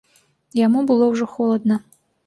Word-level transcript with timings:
Яму 0.61 0.79
было 0.93 1.13
ўжо 1.13 1.31
холадна. 1.37 1.75